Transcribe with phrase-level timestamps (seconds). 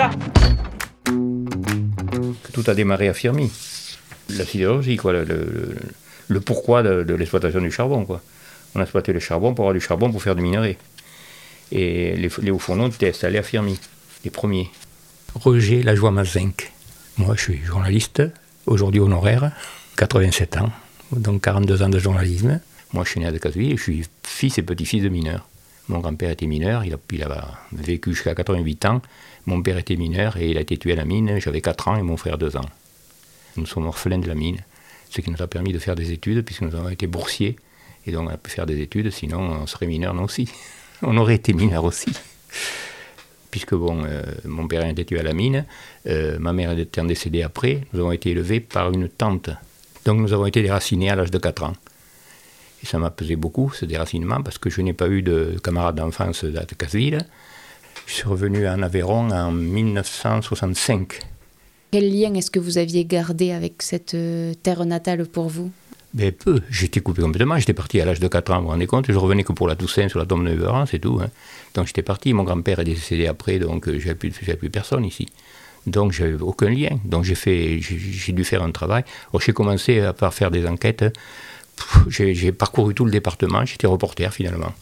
[0.00, 0.10] ça
[2.52, 3.50] Tout a démarré à Firmi.
[4.30, 8.06] La sidérurgie, quoi, le, pourquoi de, l'exploitation du charbon.
[8.06, 8.22] Quoi.
[8.74, 10.78] On a exploité le charbon pour avoir du charbon pour faire du minerai.
[11.72, 13.78] Et les, les hauts fourneaux étaient installés à Firmi,
[14.24, 14.70] les premiers.
[15.34, 16.72] Roger Lajoie Mazinc.
[17.18, 18.22] Moi, je suis journaliste,
[18.66, 19.52] aujourd'hui honoraire,
[19.98, 20.70] 87 ans,
[21.12, 22.60] donc 42 ans de journalisme.
[22.94, 25.46] Moi, je suis né à Decazeville et je suis fils et petit-fils de mineurs.
[25.88, 29.02] Mon grand-père était mineur, il a, il a vécu jusqu'à 88 ans.
[29.46, 31.38] Mon père était mineur et il a été tué à la mine.
[31.38, 32.68] J'avais 4 ans et mon frère 2 ans.
[33.56, 34.58] Nous sommes orphelins de la mine,
[35.10, 37.56] ce qui nous a permis de faire des études puisque nous avons été boursiers.
[38.06, 40.48] Et donc on a pu faire des études, sinon on serait mineur nous aussi.
[41.02, 42.12] on aurait été mineur aussi.
[43.50, 45.64] Puisque euh, mon père a été tué à la mine,
[46.06, 49.50] euh, ma mère étant décédée après, nous avons été élevés par une tante.
[50.04, 51.74] Donc nous avons été déracinés à l'âge de 4 ans.
[52.82, 55.96] Et ça m'a pesé beaucoup, ce déracinement, parce que je n'ai pas eu de camarade
[55.96, 56.64] d'enfance à.
[58.10, 61.20] Je suis revenu en Aveyron en 1965.
[61.92, 65.70] Quel lien est-ce que vous aviez gardé avec cette euh, terre natale pour vous?
[66.14, 68.88] Mais peu, j'étais coupé complètement, j'étais parti à l'âge de 4 ans, vous vous rendez
[68.88, 71.20] compte, je revenais que pour la Toussaint sur la tombe de 9 ans, c'est tout.
[71.22, 71.28] Hein.
[71.74, 75.28] Donc j'étais parti, mon grand-père est décédé après, donc euh, j'avais plus, plus personne ici.
[75.86, 76.98] Donc j'avais aucun lien.
[77.04, 79.04] Donc j'ai fait, j'ai dû faire un travail.
[79.38, 81.04] J'ai commencé à faire des enquêtes
[82.08, 84.72] j'ai parcouru tout le département, j'étais reporter finalement.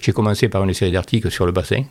[0.00, 1.84] J'ai commencé par une série d'articles sur le bassin,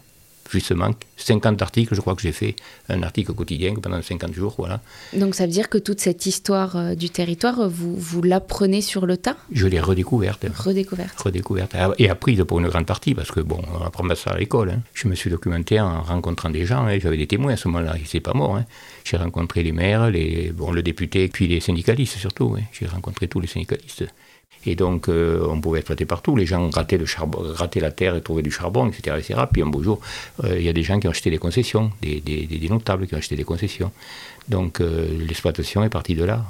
[0.52, 2.56] justement, 50 articles, je crois que j'ai fait
[2.90, 4.82] un article quotidien pendant 50 jours, voilà.
[5.14, 9.06] Donc ça veut dire que toute cette histoire euh, du territoire, vous, vous l'apprenez sur
[9.06, 9.38] le tas?
[9.52, 10.46] Je l'ai redécouverte.
[10.56, 11.20] Redécouverte.
[11.20, 11.76] Redécouverte.
[11.98, 14.70] Et apprise pour une grande partie, parce que bon, on apprend pas ça à l'école.
[14.70, 14.82] Hein.
[14.94, 17.00] Je me suis documenté en rencontrant des gens, hein.
[17.00, 18.56] j'avais des témoins à ce moment-là, ils pas mort.
[18.56, 18.66] Hein.
[19.04, 22.56] J'ai rencontré les maires, les, bon, le député, puis les syndicalistes surtout.
[22.72, 24.06] J'ai rencontré tous les syndicalistes.
[24.66, 26.36] Et donc, euh, on pouvait exploiter partout.
[26.36, 29.18] Les gens grattaient, le charbon, grattaient la terre et trouvaient du charbon, etc.
[29.20, 29.42] etc.
[29.52, 30.00] Puis un beau jour,
[30.44, 33.18] euh, il y a des gens qui ont acheté des concessions, des, notables qui ont
[33.18, 33.92] acheté des concessions.
[34.50, 36.46] Donc, euh, l'exploitation est partie de là.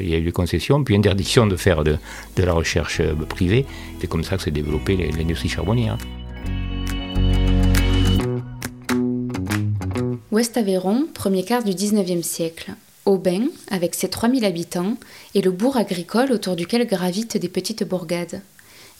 [0.00, 1.98] Il y a eu des concessions, puis interdiction de faire de,
[2.36, 3.64] la recherche privée.
[4.00, 5.96] C'est comme ça que s'est développée l'industrie charbonnière.
[10.30, 12.72] Ouest Aveyron, premier quart du 19e siècle.
[13.06, 14.96] Aubin, avec ses 3000 habitants,
[15.34, 18.40] est le bourg agricole autour duquel gravitent des petites bourgades.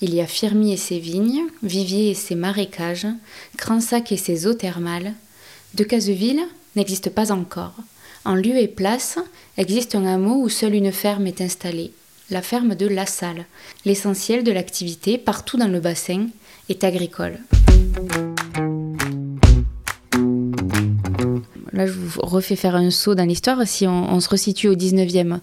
[0.01, 3.07] Il y a Firmy et ses vignes, Vivier et ses marécages,
[3.57, 5.15] Cransac et ses eaux thermales.
[5.75, 6.43] De Caseville
[6.77, 7.75] n'existe pas encore.
[8.25, 9.19] En lieu et place
[9.57, 11.93] existe un hameau où seule une ferme est installée,
[12.31, 13.47] la ferme de La Salle.
[13.85, 16.27] L'essentiel de l'activité, partout dans le bassin,
[16.69, 17.39] est agricole.
[21.75, 25.39] Là je vous refais faire un saut dans l'histoire, si on, se resitue au 19e,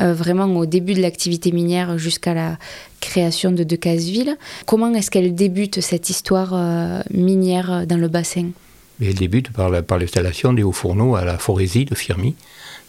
[0.00, 2.58] euh, vraiment au début de l'activité minière jusqu'à la
[3.00, 4.36] création de Decazeville,
[4.66, 8.50] comment est-ce qu'elle débute cette histoire euh, minière dans le bassin?
[9.00, 12.34] Elle débute par, l'installation des hauts fourneaux à la forésie de Firmy.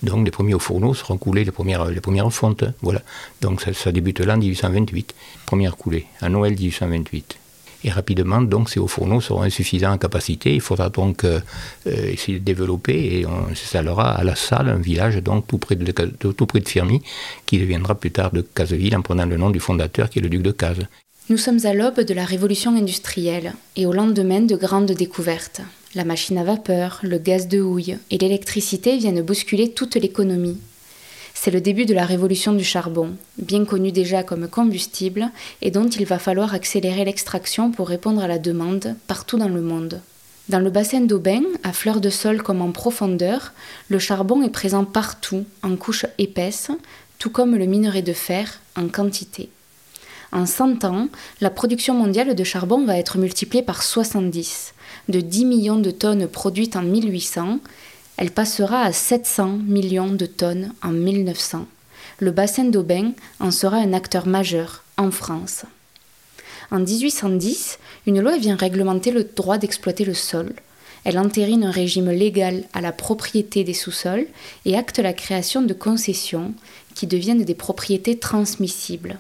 [0.04, 2.64] Donc les premiers hauts fourneaux seront coulés, les premières, les premières fontes.
[2.82, 3.02] Voilà.
[3.42, 5.14] Donc ça, ça débute là en 1828,
[5.46, 7.38] première coulée, à Noël 1828.
[7.84, 10.54] Et rapidement, donc, ces hauts fourneaux seront insuffisants en capacité.
[10.54, 11.40] Il faudra donc euh,
[11.86, 15.76] euh, essayer de développer et on s'installera à la salle, un village donc tout près
[15.76, 17.02] de, tout près de Firmy,
[17.46, 20.30] qui deviendra plus tard de Caseville en prenant le nom du fondateur qui est le
[20.30, 20.88] duc de Cazes.
[21.30, 25.62] Nous sommes à l'aube de la révolution industrielle et au lendemain de grandes découvertes.
[25.94, 30.58] La machine à vapeur, le gaz de houille et l'électricité viennent bousculer toute l'économie.
[31.40, 35.30] C'est le début de la révolution du charbon, bien connu déjà comme combustible
[35.62, 39.62] et dont il va falloir accélérer l'extraction pour répondre à la demande partout dans le
[39.62, 40.02] monde.
[40.50, 43.54] Dans le bassin d'Aubin, à fleur de sol comme en profondeur,
[43.88, 46.72] le charbon est présent partout, en couches épaisses,
[47.20, 49.50] tout comme le minerai de fer, en quantité.
[50.32, 51.08] En 100 ans,
[51.40, 54.74] la production mondiale de charbon va être multipliée par 70.
[55.08, 57.60] De 10 millions de tonnes produites en 1800,
[58.18, 61.68] elle passera à 700 millions de tonnes en 1900.
[62.20, 65.66] Le bassin d'Aubin en sera un acteur majeur en France.
[66.72, 67.78] En 1810,
[68.08, 70.54] une loi vient réglementer le droit d'exploiter le sol.
[71.04, 74.28] Elle entérine un régime légal à la propriété des sous-sols
[74.66, 76.54] et acte la création de concessions
[76.96, 79.20] qui deviennent des propriétés transmissibles.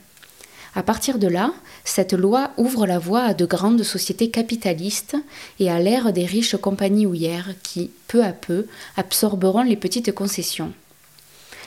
[0.77, 5.17] À partir de là, cette loi ouvre la voie à de grandes sociétés capitalistes
[5.59, 10.71] et à l'ère des riches compagnies houillères qui, peu à peu, absorberont les petites concessions.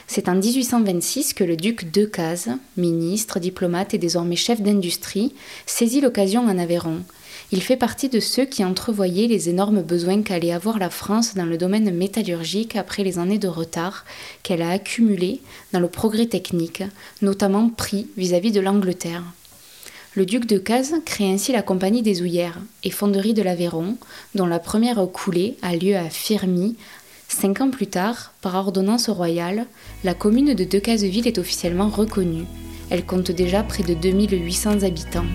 [0.07, 5.35] C'est en 1826 que le duc Decazes, ministre, diplomate et désormais chef d'industrie,
[5.65, 7.01] saisit l'occasion en Aveyron
[7.51, 11.45] il fait partie de ceux qui entrevoyaient les énormes besoins qu'allait avoir la France dans
[11.45, 14.05] le domaine métallurgique après les années de retard
[14.41, 15.41] qu'elle a accumulés
[15.73, 16.83] dans le progrès technique,
[17.21, 19.23] notamment pris vis-à-vis de l'Angleterre.
[20.15, 23.97] Le duc de Cazes crée ainsi la Compagnie des Houillères et Fonderie de l'Aveyron,
[24.35, 26.75] dont la première coulée a lieu à Firmy
[27.31, 29.65] Cinq ans plus tard, par ordonnance royale,
[30.03, 32.43] la commune de Decazeville est officiellement reconnue.
[32.89, 35.25] Elle compte déjà près de 2800 habitants.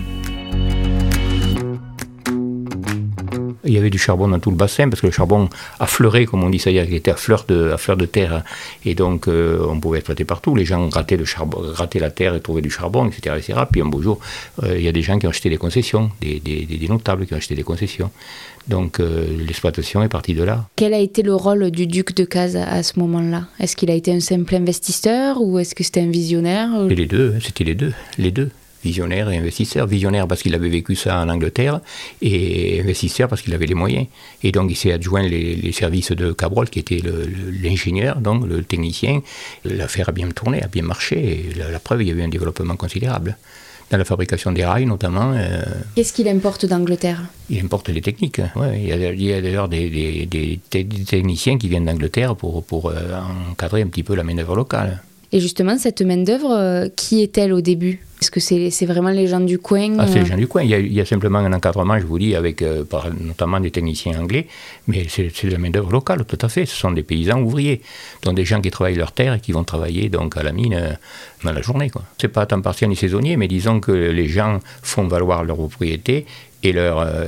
[3.67, 5.49] Il y avait du charbon dans tout le bassin parce que le charbon
[5.79, 8.43] affleurait, comme on dit, c'est-à-dire qu'il était à fleur de, à fleur de terre.
[8.85, 10.55] Et donc, euh, on pouvait exploiter partout.
[10.55, 13.35] Les gens grattaient, le charbon, grattaient la terre et trouvaient du charbon, etc.
[13.37, 13.59] etc.
[13.71, 14.19] Puis un beau jour,
[14.63, 17.25] euh, il y a des gens qui ont acheté des concessions, des, des, des notables
[17.25, 18.09] qui ont acheté des concessions.
[18.67, 20.65] Donc euh, l'exploitation est partie de là.
[20.75, 23.47] Quel a été le rôle du duc de Cazes à ce moment-là?
[23.59, 26.69] Est-ce qu'il a été un simple investisseur ou est-ce que c'était un visionnaire?
[26.89, 28.49] Et Les deux, hein, c'était les deux, les deux
[28.87, 29.85] visionnaire et investisseur.
[29.87, 31.79] Visionnaire parce qu'il avait vécu ça en Angleterre
[32.21, 34.07] et investisseur parce qu'il avait les moyens.
[34.43, 37.01] Et donc il s'est adjoint les, services de Cabrol qui était
[37.63, 39.21] l'ingénieur, donc le technicien.
[39.65, 41.15] L'affaire a bien tourné, a bien marché.
[41.17, 43.37] Et la, preuve, il y a eu un développement considérable
[43.89, 45.31] dans la fabrication des rails notamment.
[45.33, 45.63] Euh,
[45.95, 47.21] Qu'est-ce qu'il importe d'Angleterre?
[47.49, 48.41] Il importe les techniques.
[48.55, 52.95] Ouais, il y a, d'ailleurs des, des, techniciens qui viennent d'Angleterre pour, pour euh,
[53.51, 55.01] encadrer un petit peu la main-d'œuvre locale.
[55.31, 57.99] Et justement, cette main-d'œuvre, euh, qui est-elle au début?
[58.21, 60.63] Est-ce que c'est vraiment les gens du coin ah, C'est les gens du coin.
[60.63, 64.47] Il y, a, simplement un encadrement, je vous dis, avec par, notamment des techniciens anglais,
[64.87, 66.65] mais c'est la main-d'œuvre locale, tout à fait.
[66.65, 67.79] Ce sont des paysans ouvriers,
[68.23, 70.97] donc des gens qui travaillent leur terre et qui vont travailler donc à la mine
[71.43, 71.91] dans la journée.
[72.19, 75.43] Ce n'est pas à temps partiel ni saisonnier, mais disons que les gens font valoir
[75.43, 76.25] leur propriété
[76.63, 77.25] et, leur, euh,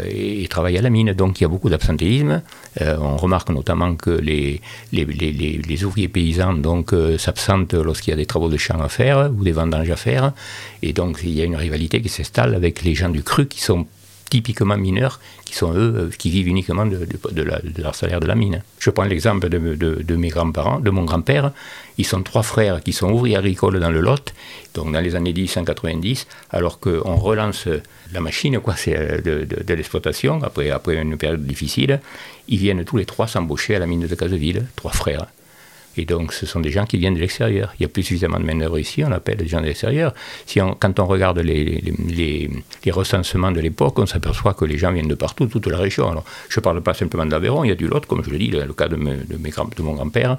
[0.49, 1.13] travaillent à la mine.
[1.13, 2.41] Donc il y a beaucoup d'absentéisme.
[2.81, 4.61] Euh, on remarque notamment que les,
[4.91, 8.79] les, les, les ouvriers paysans donc euh, s'absentent lorsqu'il y a des travaux de champ
[8.81, 10.33] à faire ou des vendanges à faire.
[10.81, 13.61] Et donc il y a une rivalité qui s'installe avec les gens du cru qui
[13.61, 13.85] sont
[14.29, 17.07] typiquement mineurs, qui sont eux, euh, qui vivent uniquement de,
[17.77, 18.63] leur salaire de la mine.
[18.79, 21.51] Je prends l'exemple de, mes grands-parents, de mon grand-père.
[21.97, 24.33] Ils sont trois frères qui sont ouvriers agricoles dans le Lot,
[24.73, 27.67] donc dans les années 1090, alors qu'on relance
[28.13, 31.99] la machine, quoi, c'est euh, de, l'exploitation, après, après une période difficile.
[32.47, 35.27] Ils viennent tous les trois s'embaucher à la mine de Caseville, trois frères.
[35.97, 37.73] Et donc, ce sont des gens qui viennent de l'extérieur.
[37.79, 40.13] Il n'y a plus suffisamment de main-d'œuvre ici, on appelle des gens de l'extérieur.
[40.45, 42.49] Si quand on regarde les,
[42.91, 46.09] recensements de l'époque, on s'aperçoit que les gens viennent de partout, toute la région.
[46.09, 48.37] Alors, je ne parle pas simplement d'Aveyron, il y a du Lot, comme je le
[48.37, 50.37] dis, le cas de, mon grand-père,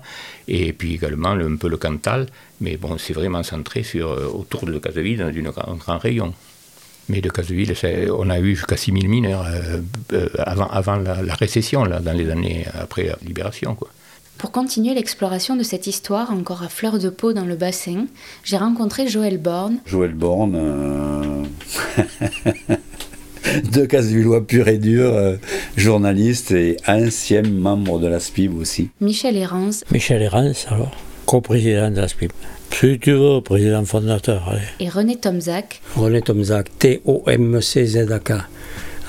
[0.49, 2.27] et puis également un peu le Cantal.
[2.61, 6.35] Mais bon, c'est vraiment centré sur, euh, autour de Caseville, dans une grande région.
[7.09, 7.75] Mais de Caseville,
[8.13, 9.81] on a eu jusqu'à 6000 mineurs euh,
[10.13, 13.75] euh, avant, la, récession, là, dans les années après la libération.
[13.75, 13.89] Quoi.
[14.41, 18.07] Pour continuer l'exploration de cette histoire encore à fleur de peau dans le bassin,
[18.43, 19.81] j'ai rencontré Joël Borne.
[19.85, 21.45] Joël Borne, euh...
[23.71, 25.37] de Casevillois pur et dur, euh,
[25.77, 28.89] journaliste et ancien membre de la SPIB aussi.
[29.03, 29.85] Michel Hérance.
[29.93, 30.97] Michel Hérance, alors,
[31.27, 32.33] co-président de la SPIB.
[32.71, 34.49] Si tu veux, président fondateur.
[34.49, 34.63] Allez.
[34.81, 35.83] Et René Tomzak.
[35.97, 38.33] René Tomzak, T-O-M-C-Z-A-K.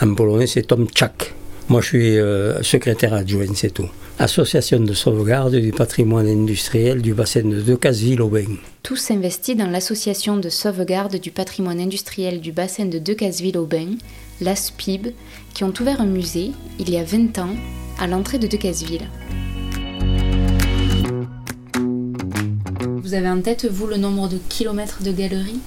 [0.02, 1.34] En polonais, c'est Tomczak.
[1.70, 3.88] Moi, je suis euh, secrétaire adjoint, c'est tout.
[4.20, 8.58] Association de sauvegarde du patrimoine industriel du bassin de Decazeville-Aubin.
[8.84, 13.96] Tous investis dans l'association de sauvegarde du patrimoine industriel du bassin de Decazeville-Aubin,
[14.42, 15.14] l'ASPIB,
[15.54, 17.56] qui ont ouvert un musée, il y a 20 ans,
[18.00, 19.08] à l'entrée de Decazeville.
[23.02, 25.60] Vous avez en tête, vous, le nombre de kilomètres de galeries?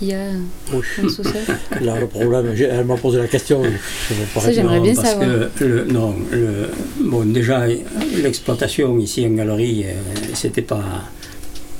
[0.00, 0.30] Qu'il y a
[1.80, 3.62] Là, le problème, elle m'a posé la question.
[4.38, 5.52] Ça, j'aimerais bien savoir.
[5.54, 6.16] Que non,
[7.00, 7.66] bon, déjà,
[8.16, 9.92] l'exploitation ici en galerie, euh,
[10.34, 10.82] c'était pas,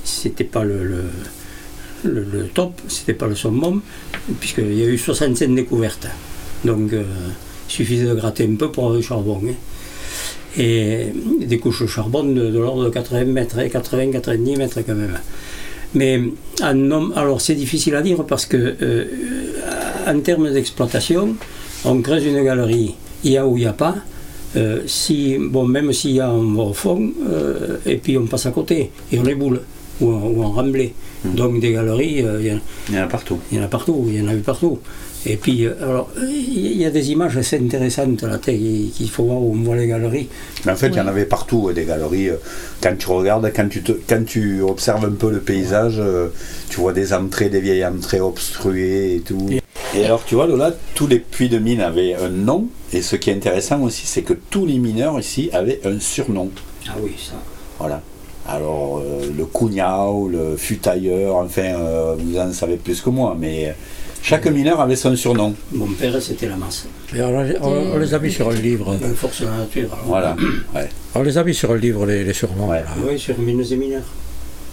[0.04, 1.04] c'était pas le, le,
[2.04, 3.80] le, top, c'était pas le summum,
[4.38, 6.06] puisqu'il y a eu 65 découvertes.
[6.64, 7.02] Donc, euh,
[7.68, 9.40] il suffisait de gratter un peu pour avoir du charbon.
[9.47, 9.54] Hein.
[10.59, 11.06] Et
[11.40, 15.18] des couches de charbon de, l'ordre de 80 mètres, 80-90 hein, mètres quand même.
[15.94, 16.20] Mais
[16.62, 19.04] un homme, alors c'est difficile à dire parce que euh,
[20.06, 21.37] en termes d'exploitation,
[21.85, 22.94] on creuse une galerie,
[23.25, 23.97] il y a ou il n'y a pas.
[24.56, 28.26] Euh, si, bon, même s'il y a, on va au fond, euh, et puis on
[28.26, 29.61] passe à côté, et on les boule,
[30.00, 31.35] ou en, ou en hmm.
[31.35, 32.47] Donc des galeries, il
[32.94, 33.38] y, en a partout.
[33.50, 34.78] Il y en a partout, il y en a eu partout.
[35.26, 39.42] Et puis, euh, alors, il y a des images assez intéressantes là, qu'il faut voir
[39.42, 40.28] où on voit les galeries.
[40.64, 42.30] Mais en fait, il y en avait partout euh, des galeries.
[42.30, 42.36] Euh,
[42.82, 46.00] quand tu regardes, quand tu, quand tu observes un peu le paysage,
[46.70, 49.46] tu vois des entrées, des vieilles entrées obstruées et tout.
[49.94, 52.68] Et alors, tu vois, là, tous les puits de mine avaient un nom.
[52.94, 56.50] Et ce qui est intéressant aussi, c'est que tous les mineurs ici avaient un surnom.
[56.88, 57.34] Ah oui, ça.
[57.78, 58.00] Voilà.
[58.48, 61.74] Alors, le Cugnao, le Futailleur, enfin,
[62.18, 63.74] vous en savez plus que moi, mais
[64.22, 65.54] chaque mineur avait son surnom.
[65.72, 66.86] Mon père, c'était la masse.
[67.62, 68.96] on, les a mis sur un livre.
[69.02, 69.96] Une force de la nature.
[70.04, 70.36] Voilà.
[71.14, 72.68] On les a mis sur un livre, les, surnoms.
[72.68, 72.84] Ouais.
[73.08, 74.02] Oui, sur Minus et mineurs.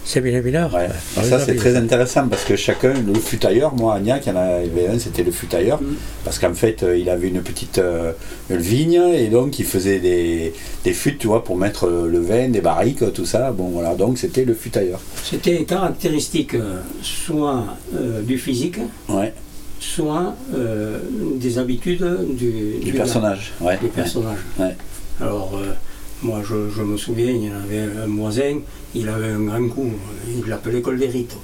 [0.08, 0.88] Sabine Villard Ouais.
[1.18, 1.58] Ah, ça, c'est oui.
[1.58, 4.98] très intéressant parce que chacun, le futailleur, moi, à Agnac, il y en avait un,
[4.98, 5.82] c'était le futailleur.
[5.82, 5.96] Mm.
[6.24, 8.12] Parce qu'en fait, euh, il avait une petite euh,
[8.48, 12.20] une vigne et donc il faisait des, des fûts, tu vois, pour mettre euh, le
[12.20, 13.52] vin, des barriques, tout ça.
[13.52, 14.98] Bon, voilà, donc c'était le futailleur.
[15.22, 18.78] C'était caractéristique euh, soit euh, du physique,
[19.10, 19.34] Ouais,
[19.78, 21.00] soit euh,
[21.36, 23.52] des habitudes du, du gars, personnage.
[23.60, 24.38] Ouais, du personnage.
[24.58, 24.74] Ouais.
[25.20, 25.74] Alors, euh,
[26.22, 28.58] moi, je, je me souviens, il y en avait un voisin,
[28.94, 29.90] il avait un grand coup,
[30.28, 31.36] il l'appelait col des rites.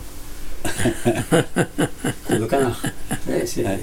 [2.26, 2.82] coup de canard.
[3.28, 3.78] Ouais, Ouais.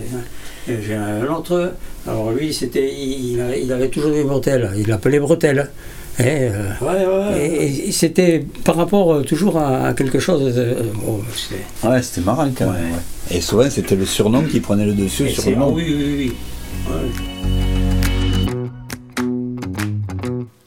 [0.81, 1.73] J'ai un autre,
[2.07, 5.69] alors lui, c'était, il, il avait- toujours des bretelles, il l'appelait bretelles.
[6.19, 7.47] Euh, Ouais, ouais.
[7.47, 10.53] et, et c'était par rapport euh, toujours à, à quelque chose.
[10.53, 12.75] de- euh, bon, c'est- Ouais, c'était marrant quand même.
[12.75, 12.91] Ouais.
[13.31, 13.37] ouais.
[13.37, 15.73] Et souvent, c'était le surnom qui prenait le dessus et sur le ah nom.
[15.73, 16.15] oui, oui,
[16.87, 16.91] oui.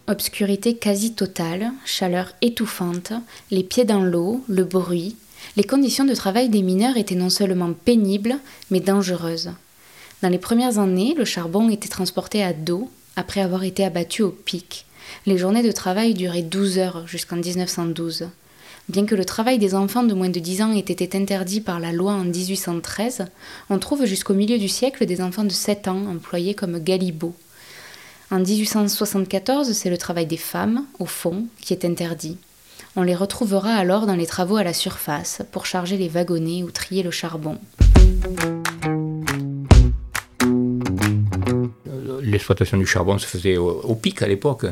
[0.07, 3.15] Obscurité quasi totale, chaleur étouffante,
[3.51, 5.17] les pieds dans l'eau, le bruit,
[5.57, 8.37] les conditions de travail des mineurs étaient non seulement pénibles,
[8.71, 9.53] mais dangereuses.
[10.21, 14.29] Dans les premières années, le charbon était transporté à dos après avoir été abattu au
[14.29, 14.85] pic.
[15.25, 18.29] Les journées de travail duraient 12 heures jusqu'en 1912.
[18.91, 21.81] Bien que le travail des enfants de moins de 10 ans ait été interdit par
[21.81, 23.25] la loi en 1813,
[23.71, 27.35] on trouve jusqu'au milieu du siècle des enfants de 7 ans employés comme galibots.
[28.35, 32.37] En 1874, c'est le travail des femmes, au fond, qui est interdit.
[32.97, 36.73] On les retrouvera alors dans les travaux à la surface pour charger les wagonnets ou
[36.73, 37.59] trier le charbon.
[42.23, 44.67] L'exploitation du charbon se faisait au, pic à l'époque.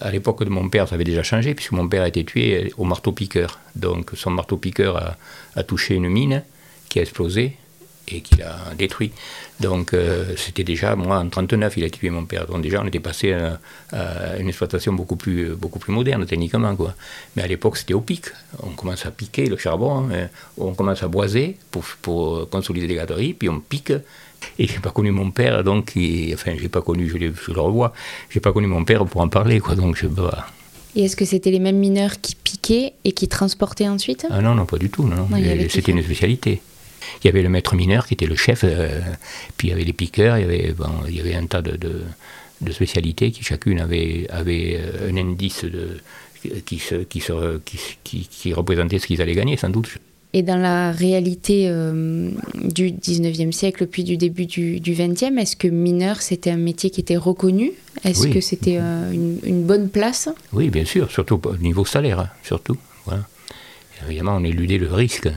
[0.00, 2.74] À l'époque de mon père, ça avait déjà changé, puisque mon père a été tué
[2.78, 3.60] au marteau-piqueur.
[3.76, 5.16] Donc son marteau-piqueur
[5.54, 6.42] a touché une mine
[6.88, 7.58] qui a explosé
[8.12, 9.12] et qui l'a détruit.
[9.60, 12.46] Donc euh, c'était déjà, moi en 39, il a tué mon père.
[12.46, 13.58] Donc déjà, on était passé à,
[13.92, 16.74] à une exploitation beaucoup plus, beaucoup plus moderne techniquement.
[16.76, 16.94] Quoi.
[17.36, 18.26] Mais à l'époque, c'était au pic.
[18.62, 20.28] On commence à piquer le charbon, hein.
[20.56, 23.92] on commence à boiser pour, pour consolider les gâteries, puis on pique.
[24.60, 27.60] Et j'ai pas connu mon père, donc, qui, enfin, j'ai pas connu, je, je le
[27.60, 27.92] revois,
[28.30, 30.46] j'ai pas connu mon père pour en parler, quoi, donc je pas-
[30.94, 34.26] Et est-ce que c'était les mêmes mineurs qui piquaient et qui transportaient ensuite?
[34.30, 36.62] Ah non, non, pas du tout, non, Et C'était une spécialité.
[37.22, 39.00] Il y avait le maître mineur qui était le chef, euh,
[39.56, 41.62] puis il y avait les piqueurs, il y avait, bon, il y avait un tas
[41.62, 42.02] de, de,
[42.60, 45.98] de spécialités qui chacune avait, avait euh, un indice de,
[46.66, 49.88] qui, se, qui, se, qui, qui, qui représentait ce qu'ils allaient gagner, sans doute.
[50.34, 55.56] Et dans la réalité euh, du 19e siècle, puis du début du, du 20e, est-ce
[55.56, 57.72] que mineur, c'était un métier qui était reconnu?
[58.04, 58.30] Est-ce Oui.
[58.30, 60.28] que c'était euh, une, une bonne place?
[60.52, 62.76] Oui, bien sûr, surtout au niveau salaire, hein, surtout.
[63.06, 63.26] Voilà.
[64.06, 65.26] Évidemment, on éludait le risque.
[65.28, 65.34] hein.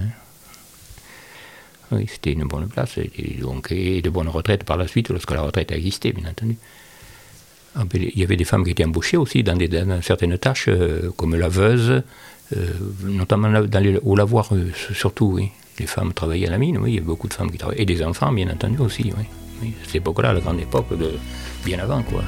[1.92, 5.32] Oui, c'était une bonne place, et, donc, et de bonnes retraites par la suite, lorsque
[5.32, 6.58] la retraite a existé, bien entendu.
[7.76, 9.70] Ah, Il y avait des femmes qui étaient embauchées aussi dans, des,
[10.02, 12.02] certaines tâches, euh, comme laveuse,
[12.56, 12.68] euh,
[13.04, 13.50] notamment
[14.04, 15.50] au lavoir, euh, surtout, oui.
[15.80, 17.82] Les femmes travaillaient à la mine, oui, il y avait beaucoup de femmes qui travaillaient.
[17.82, 19.26] Et des enfants, bien entendu, aussi, oui.
[19.62, 19.74] oui.
[19.86, 21.12] Cette époque-là, la grande époque, de,
[21.66, 22.24] bien avant, quoi.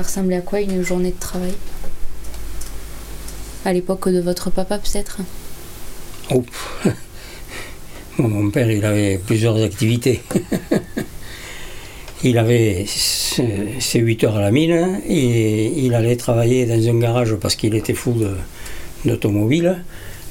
[0.00, 1.54] Ça ressemblait à quoi une journée de travail?
[3.64, 5.18] À l'époque de votre papa, peut-être?
[6.30, 6.44] Oh.
[8.18, 10.20] Bon, mon père, il avait plusieurs activités.
[12.24, 13.44] il avait ses
[13.78, 17.76] ses 8 heures à la mine et il allait travailler dans un garage parce qu'il
[17.76, 18.16] était fou
[19.04, 19.84] d'automobile.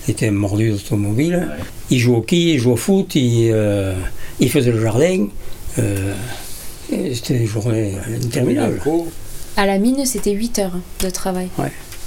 [0.06, 1.48] Il était mordu d'automobile.
[1.90, 3.94] Il jouait au quilles, il jouait au foot, il, euh,
[4.42, 5.28] il faisait le jardin.
[5.80, 6.14] Euh,
[6.90, 8.82] C'était des journées interminables.
[9.56, 11.48] À la mine, c'était 8 heures de travail.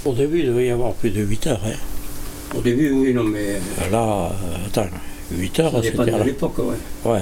[0.05, 1.61] Au début, il devait y avoir plus de 8 heures.
[1.65, 1.73] hein.
[2.55, 3.59] Au début, oui, non, mais
[3.91, 4.87] Là, euh, attends,
[5.31, 6.23] 8 heures, ça dépend c'était de là.
[6.25, 6.75] l'époque, ouais.
[7.11, 7.21] Ouais.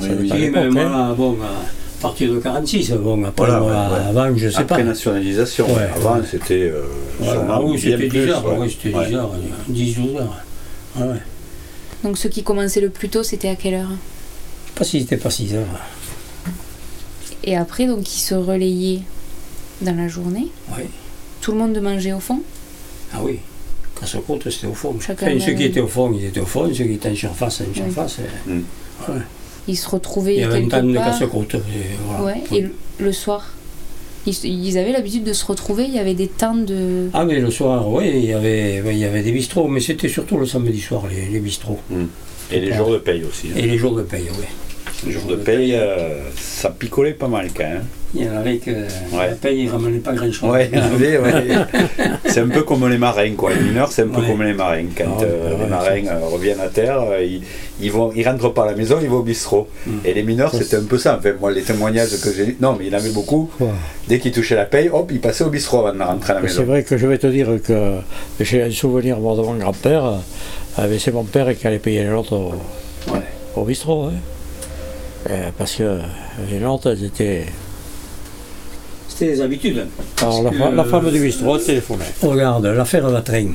[0.00, 0.28] Oui, Ça oui.
[0.50, 1.14] de mais hein.
[1.16, 4.82] bon, à partir de 46, bon, après, Voilà, moi, ouais, avant, je sais Après pas.
[4.84, 5.88] nationalisation, Ouais.
[5.96, 6.82] avant c'était euh,
[7.18, 8.56] Voilà, ah oui, c'était plus, 10 heures, ouais.
[8.60, 9.06] oui, c'était Ouais.
[9.08, 9.30] 10 heures,
[9.68, 10.36] 10, 12 heures.
[10.96, 11.16] Ouais.
[12.04, 13.90] Donc ceux qui commençaient le plus tôt, c'était à quelle heure?
[14.76, 15.66] Pas si c'était pas 6 heures.
[17.42, 19.00] Et après, donc, ils se relayaient
[19.82, 20.48] dans la journée?
[20.76, 20.84] Oui.
[21.40, 22.40] Tout le monde mangeait au fond?
[23.14, 23.40] Ah oui.
[24.00, 24.96] Quand ça compte, c'était au fond.
[25.00, 27.14] Chacun Enfin, ceux qui étaient au fond, ils étaient au fond, ceux qui étaient en
[27.14, 28.16] surface, en surface.
[28.48, 28.62] euh, Mm.
[29.12, 29.20] ouais.
[29.68, 31.18] Ils se retrouvaient Il y avait un quelque temps de part.
[31.18, 31.54] casse-croûte.
[31.54, 31.58] et
[32.06, 32.24] voilà.
[32.24, 32.66] Ouais, et
[32.98, 33.46] le, soir
[34.26, 37.08] ils, avaient l'habitude de se retrouver, il y avait des temps de...
[37.12, 40.08] Ah, mais le soir, oui, il y avait, il y avait des bistrots, mais c'était
[40.08, 41.78] surtout le samedi soir, les, les bistrots.
[42.50, 43.48] Et les jours de paye aussi.
[43.48, 43.56] hein.
[43.58, 44.46] Et les jours de paye, oui.
[45.06, 47.84] Le jour de paye, euh, ça picolait pas mal quand même.
[48.12, 49.28] Il y en avait que Ouais.
[49.28, 50.50] la paye, ne ramenait pas grand-chose.
[50.50, 51.44] Ouais, il ouais.
[52.26, 53.52] c'est un peu comme les marins, quoi.
[53.54, 54.86] Les mineurs, c'est un peu comme les marins.
[54.98, 57.42] Quand Ah euh, les marins euh, reviennent à terre, euh, ils,
[57.80, 59.68] ils vont, ils rentrent pas à la maison, ils vont au bistrot.
[59.86, 59.90] Mm.
[60.04, 61.18] Et les mineurs, c'était un peu ça.
[61.20, 63.48] Enfin, moi, les témoignages que j'ai non, mais il en avait beaucoup.
[64.08, 66.40] Dès qu'ils touchaient la paye, hop, ils passaient au bistrot avant de rentrer à la
[66.42, 66.72] Mais C'est maison.
[66.72, 67.92] vrai que je vais te dire que
[68.40, 70.04] j'ai un souvenir moi, de mon grand-père.
[70.80, 74.06] euh, C'est mon père qui allait payer les notes au, bistrot.
[74.06, 74.12] hein.
[75.30, 75.98] Euh, parce que
[76.50, 77.44] les notes, elles étaient.
[79.20, 79.84] Des habitudes.
[80.22, 82.04] Alors, la, que- fa- la femme du bistrot téléphonait.
[82.22, 83.48] Regarde, l'affaire Vatrin.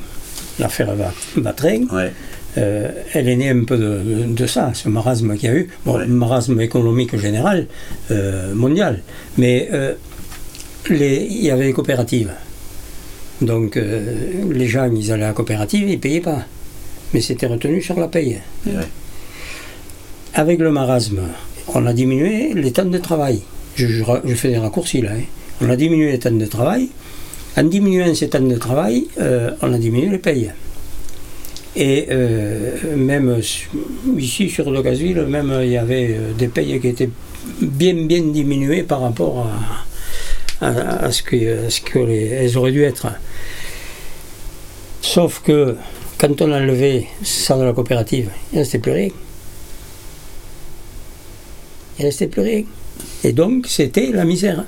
[0.59, 2.11] L'affaire Va- Vatrin, Ouais.
[2.59, 5.69] euh, elle est née un peu de, de ça, ce marasme qu'il y a eu.
[5.85, 6.05] Bon, Ouais.
[6.05, 7.65] marasme économique général,
[8.11, 9.01] euh, mondial.
[9.39, 9.93] Mais euh,
[10.89, 12.31] les- il y avait des coopératives.
[13.41, 16.43] Donc les gens, ils allaient à la coopérative, ils ne payaient pas.
[17.13, 18.39] Mais c'était retenu sur la paye.
[18.67, 18.73] Ouais.
[20.35, 21.21] Avec le marasme,
[21.73, 23.41] on a diminué les temps de travail.
[23.75, 25.09] Je, je ra- je fais des raccourcis là.
[25.17, 25.23] hein.
[25.61, 26.89] On a diminué les temps de travail.
[27.57, 30.51] En diminuant ces temps de travail, euh, on a diminué les payes.
[31.77, 33.39] Et euh, même
[34.17, 34.81] ici sur le
[35.25, 37.09] même il y avait euh, des payes qui étaient
[37.61, 39.47] bien bien diminuées par rapport
[40.61, 43.07] à, ce que, à ce que les- elles auraient dû être.
[45.01, 45.75] Sauf que
[46.17, 49.09] quand on a enlevé ça de la coopérative, il ne restait plus rien.
[51.99, 52.63] Il restait plus rien.
[53.23, 54.63] Et donc, c'était la misère.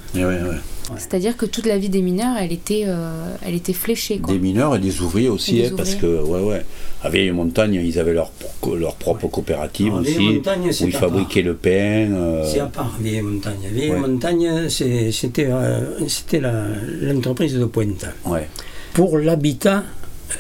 [0.90, 0.96] Ouais.
[0.98, 4.20] C'est-à-dire que toute la vie des mineurs, elle était, euh, elle était fléchée.
[4.20, 4.34] Quoi.
[4.34, 6.66] Des mineurs et des ouvriers aussi, Et des hein, parce que, ouais, ouais.
[7.04, 8.32] À Vieille Montagne, ils avaient leur,
[8.76, 10.42] leur propre coopérative Alors, aussi,
[10.84, 11.70] où ils fabriquaient le pain.
[12.12, 13.58] euh, C'est à part Vieille Montagne.
[13.72, 14.00] Vieille Ouais.
[14.00, 16.66] Montagne, c'était euh, c'était la-
[17.02, 18.48] l'entreprise de pointe ouais.
[18.94, 19.84] pour l'habitat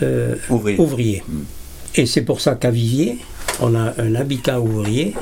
[0.01, 0.79] euh, Ouvrier.
[0.79, 1.23] ouvrier.
[1.27, 1.37] Mm.
[1.95, 3.17] Et c'est pour ça qu'à Vivier,
[3.61, 5.13] on a un habitat ouvrier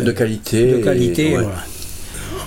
[0.00, 0.72] De qualité.
[0.72, 1.42] de qualité, et- ouais.
[1.44, 1.64] voilà.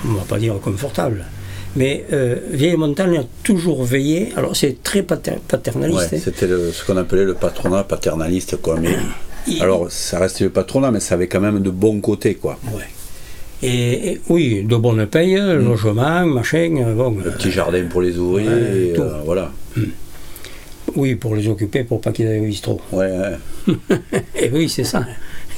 [0.08, 1.25] on va pas dire confortable.
[1.75, 6.13] Mais euh, Vieille Montagne a toujours veillé, alors c'est très pater- Ouais, paternaliste.
[6.13, 6.17] hein.
[6.23, 8.77] c'était ce qu'on appelait le patronat paternaliste, quoi.
[8.79, 8.95] Mais,
[9.47, 12.59] Il- alors, ça restait le patronat, mais ça avait quand même de bons côtés, quoi.
[12.73, 12.83] Ouais.
[13.63, 17.15] Et, et oui, de bonnes payes, logement, machin, euh, bon.
[17.23, 19.01] Le petit jardin pour les ouvriers, Ouais, et, tout.
[19.03, 19.51] euh, voilà.
[20.95, 22.81] Oui, pour les occuper, pour pas qu'ils aillent au bistrot.
[22.91, 23.09] Ouais,
[23.67, 23.75] ouais.
[24.35, 25.05] Et oui, c'est ça.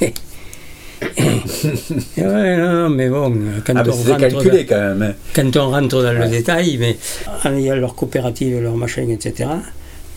[2.16, 3.32] Ouais, non, mais bon,
[3.66, 5.02] quand, Ah, on, rentre calculé dans, quand même.
[5.02, 5.14] hein.
[5.34, 6.96] quand on rentre dans le détail, mais
[7.44, 9.50] en ayant leur coopérative, leur machin, etc.,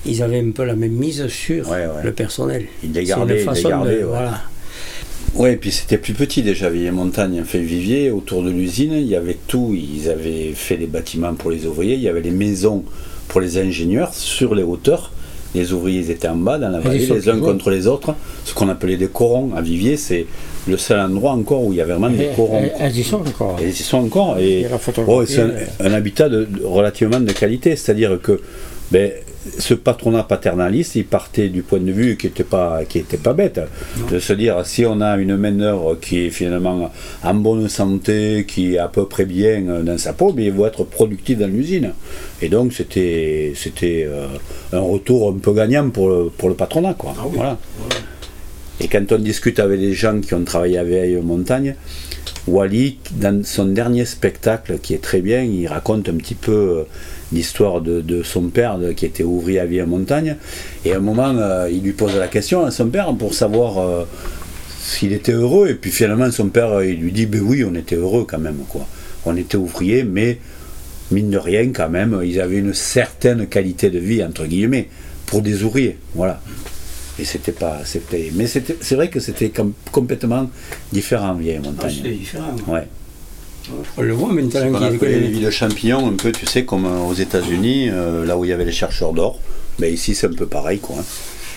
[0.05, 2.65] ils avaient un peu la même mise sur Ouais, le personnel.
[2.83, 4.03] Ils les gardaient, ils les de- gardaient, ouais.
[5.35, 5.51] Voilà.
[5.51, 9.15] Et puis c'était plus petit déjà, Vieille Montagne, fait Vivier, autour de l'usine, il y
[9.15, 12.83] avait tout, ils avaient fait des bâtiments pour les ouvriers, il y avait les maisons
[13.27, 15.11] pour les ingénieurs sur les hauteurs,
[15.53, 18.53] les ouvriers étaient en bas dans la ils vallée, les uns contre les autres, ce
[18.53, 20.25] qu'on appelait des corons à Vivier, c'est
[20.67, 22.59] le seul endroit encore où il y a vraiment des Elles, corons.
[22.61, 23.57] elles- elles y sont encore.
[23.61, 24.65] Ils y sont encore, et
[25.07, 28.41] oh, c'est un, un habitat de, de- relativement de qualité, c'est-à-dire que
[28.91, 29.11] ben,
[29.59, 33.31] ce patronat paternaliste, il partait du point de vue qui n'était pas, qui était pas
[33.33, 33.61] bête,
[34.11, 36.91] de se dire si on a une main-d'œuvre qui est finalement
[37.23, 40.51] en bonne santé, qui est à peu près bien euh, dans sa peau, mais il
[40.51, 41.93] va être productif dans l'usine.
[42.41, 44.27] Et donc c'était, c'était euh,
[44.73, 46.93] un retour un peu gagnant pour le, pour le patronat.
[46.95, 47.13] Quoi.
[47.31, 47.57] Voilà.
[48.79, 51.75] Et quand on discute avec des gens qui ont travaillé à Vieille Montagne,
[52.47, 56.83] Wally, dans son dernier spectacle, qui est très bien, il raconte un petit peu euh,
[57.33, 60.37] l'histoire de, son père qui était ouvrier à Vieille Montagne.
[60.85, 63.79] Et à un moment, euh, il lui pose la question à son père pour savoir
[63.79, 64.05] euh,
[64.79, 65.69] s'il était heureux.
[65.69, 68.57] Et puis finalement, son père, il lui dit Ben oui, on était heureux quand même.
[69.25, 70.37] On était ouvriers, mais
[71.11, 74.87] mine de rien, quand même, ils avaient une certaine qualité de vie, entre guillemets,
[75.25, 75.97] pour des ouvriers.
[76.15, 76.41] Voilà.
[77.19, 77.79] Et c'était pas.
[77.85, 80.49] C'était, mais c'était, c'est vrai que c'était com- complètement
[80.93, 81.93] différent, Vieille Ah, Montagne.
[81.95, 82.55] C'était différent.
[82.67, 82.87] Ouais.
[83.97, 86.85] On le voit maintenant qu'il appelait les villes de champignons, un peu, tu sais, comme
[86.85, 89.39] euh, aux États-Unis, euh, là où il y avait les chercheurs d'or.
[89.79, 90.95] Mais ici, c'est un peu pareil, quoi.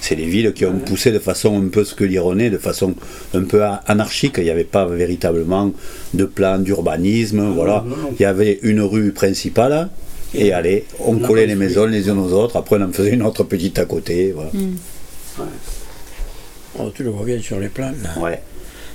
[0.00, 2.94] C'est les villes qui ont poussé de façon un peu scléronnée, de façon
[3.34, 4.36] un peu a- anarchique.
[4.38, 5.70] Il n'y avait pas véritablement
[6.14, 7.52] de plan d'urbanisme.
[7.54, 7.84] voilà.
[7.86, 8.10] non, non.
[8.18, 9.90] Il y avait une rue principale.
[10.34, 12.56] Et allez, on On a collait les maisons les unes aux autres.
[12.56, 14.32] Après, on en faisait une autre petite à côté.
[14.34, 14.50] Voilà.
[16.78, 17.92] Oh, tu le vois bien sur les plans.
[18.02, 18.20] là.
[18.22, 18.42] Ouais.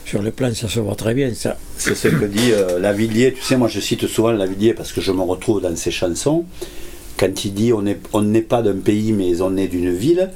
[0.06, 1.58] Sur les plans, ça se voit très bien, ça.
[1.78, 3.34] C'est ce que dit euh, Lavillier.
[3.34, 6.46] Tu sais, moi je cite souvent Lavillier parce que je me retrouve dans ses chansons.
[7.18, 10.30] Quand il dit on n'est on n'est pas d'un pays mais on est d'une ville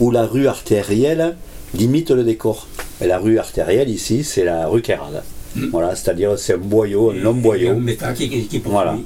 [0.00, 1.36] où la rue artérielle
[1.74, 2.66] limite le décor.
[3.00, 5.22] Et la rue artérielle ici, c'est la rue Kérad.
[5.70, 7.74] Voilà, c'est-à-dire c'est un boyau, un long Un boyau.
[7.76, 8.72] métal qui, qui, qui poursuit.
[8.72, 8.96] Voilà.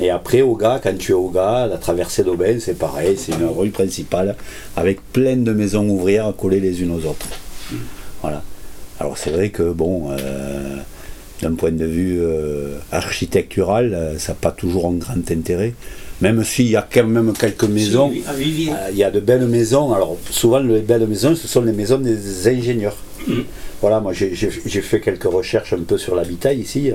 [0.00, 3.32] Et après, au gars, quand tu es au gars, la traversée d'Aubin, c'est pareil, c'est
[3.32, 4.36] une rue principale
[4.76, 7.28] avec plein de maisons ouvrières collées les unes aux autres.
[8.22, 8.42] Voilà.
[8.98, 10.76] Alors c'est vrai que, bon, euh,
[11.42, 15.74] d'un point de vue euh, architectural, ça n'a pas toujours un grand intérêt.
[16.20, 19.92] Même s'il y a quand même quelques maisons, il y a de belles maisons.
[19.94, 22.96] Alors souvent les belles maisons, ce sont les maisons des ingénieurs.
[23.26, 23.40] Mm.
[23.80, 24.36] Voilà, moi j'ai
[24.82, 26.92] fait quelques recherches un peu sur l'habitat ici.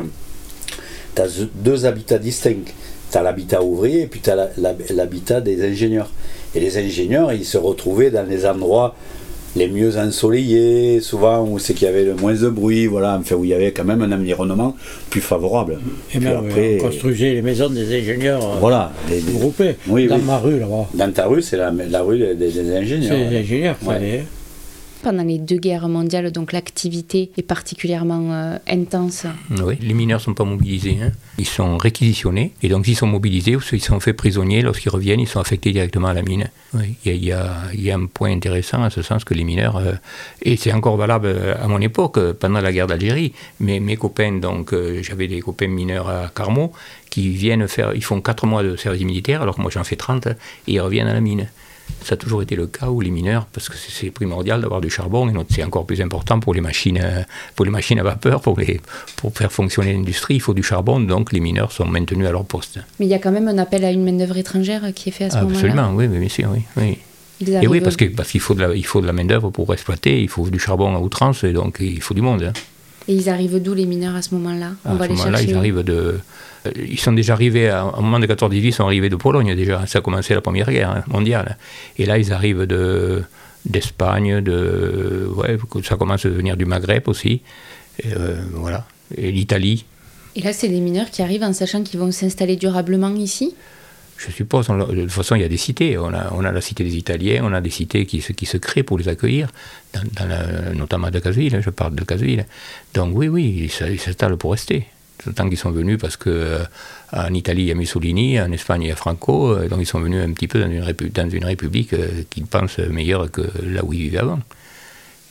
[1.15, 2.71] Tu as deux habitats distincts.
[3.11, 4.49] Tu as l'habitat ouvrier et puis tu as
[4.91, 6.11] l'habitat des ingénieurs.
[6.53, 8.95] Et les ingénieurs, ils se retrouvaient dans les endroits
[9.55, 13.35] les mieux ensoleillés, souvent où c'est qu'il y avait le moins de bruit, voilà, enfin
[13.35, 14.75] où il y avait quand même un environnement
[15.09, 15.79] plus favorable.
[16.13, 18.91] Et même après, on construisait les maisons des ingénieurs euh, voilà,
[19.31, 20.89] groupés dans ma rue là-bas.
[20.93, 23.13] Dans ta rue, c'est la, rue des, ingénieurs.
[23.13, 23.77] C'est les ingénieurs,
[25.05, 29.27] pendant les deux guerres mondiales, donc l'activité est particulièrement euh, intense.
[29.51, 30.97] Oui, les mineurs ne sont pas mobilisés.
[30.99, 31.11] Hein.
[31.37, 35.19] Ils sont réquisitionnés et donc s'ils sont mobilisés ou s'ils sont faits prisonniers, lorsqu'ils reviennent,
[35.19, 36.49] ils sont affectés directement à la mine.
[37.05, 39.93] Il y, a, un point intéressant à ce sens que les mineurs, euh,
[40.41, 44.31] et c'est encore valable euh, à mon époque, pendant la guerre d'Algérie, mais mes copains,
[44.31, 46.71] donc j'avais des copains mineurs à Carmaux,
[47.11, 49.97] qui viennent faire, ils font 4 mois de service militaire, alors que moi j'en fais
[49.97, 51.47] 30, et ils reviennent à la mine.
[52.03, 54.89] Ça a toujours été le cas où les mineurs, parce que c'est primordial d'avoir du
[54.89, 57.23] charbon, et c'est encore plus important pour les machines, euh,
[57.55, 58.79] pour les machines à vapeur, pour, les,
[59.15, 62.45] pour faire fonctionner l'industrie, il faut du charbon, donc les mineurs sont maintenus à leur
[62.45, 62.79] poste.
[62.99, 65.25] Mais il y a quand même un appel à une main-d'œuvre étrangère qui est fait
[65.25, 65.55] à ce moment-là.
[65.55, 66.61] Absolument, oui, bien sûr, oui.
[66.77, 66.97] oui.
[67.41, 69.73] Et oui, parce qu'il parce qu'il faut de la, il faut de la main-d'œuvre pour
[69.73, 72.43] exploiter, il faut du charbon à outrance, et donc il faut du monde.
[72.43, 72.53] Hein.
[73.07, 74.71] Et ils arrivent d'où les mineurs à ce moment-là?
[74.85, 76.19] On À ce moment-là, ils arrivent de,
[76.65, 79.85] euh, ils sont déjà arrivés, au moment de 14-18, ils sont arrivés de Pologne déjà.
[79.85, 81.57] Ça a commencé la Première Guerre hein, mondiale.
[81.97, 83.23] Et là, ils arrivent de,
[83.65, 87.41] d'Espagne, de, ouais, ça commence à venir du Maghreb aussi.
[88.03, 88.85] Et, euh, voilà.
[89.15, 89.85] Et l'Italie.
[90.35, 93.55] Et là, c'est les mineurs qui arrivent en sachant qu'ils vont s'installer durablement ici?
[94.17, 95.97] Je suppose, de toute façon, il y a des cités.
[95.97, 99.07] On a, la cité des Italiens, on a des cités qui se, créent pour les
[99.09, 99.49] accueillir,
[100.73, 102.45] notamment de Casville, je parle de Casville.
[102.93, 104.87] Donc oui, oui, ils s'installent pour rester
[105.33, 106.63] tant qu'ils sont venus parce que euh,
[107.13, 109.85] en Italie il y a Mussolini, en Espagne il y a Franco, euh, donc ils
[109.85, 113.41] sont venus un petit peu dans une, dans une république euh, qu'ils pensent meilleure que
[113.63, 114.39] là où ils vivaient avant.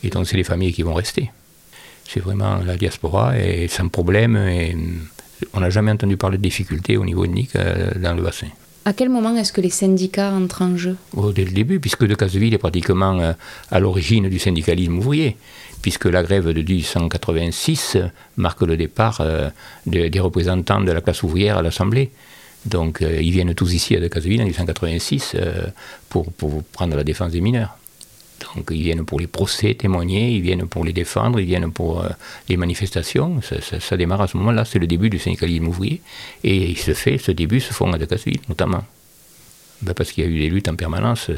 [0.03, 1.31] Et donc c'est les familles qui vont rester.
[2.07, 4.37] C'est vraiment la diaspora et sans problème.
[4.37, 4.77] Et
[5.53, 7.57] on n'a jamais entendu parler de difficultés au niveau ethnique
[7.95, 8.47] dans le bassin.
[8.85, 10.95] À quel moment est-ce que les syndicats entrent en jeu?
[11.33, 13.33] Dès le début, puisque de Casseville est pratiquement
[13.71, 15.37] à l'origine du syndicalisme ouvrier
[15.85, 17.97] puisque la grève de 1886
[18.37, 19.51] marque le départ euh,
[19.85, 22.09] des représentants de la classe ouvrière à l'Assemblée.
[22.65, 25.67] Donc euh, ils viennent tous ici à Decazeville en 1886 euh,
[26.09, 27.77] pour, pour, prendre la défense des mineurs.
[28.55, 32.05] Donc ils viennent pour les procès témoigner, ils viennent pour les défendre, ils viennent pour
[32.49, 33.39] les manifestations.
[33.41, 36.01] Ça, démarre à ce moment-là, c'est le début du syndicalisme ouvrier.
[36.43, 38.83] Et il se fait, ce début se font à Decazeville notamment.
[39.81, 41.29] Ben, parce qu'il y a eu des luttes en permanence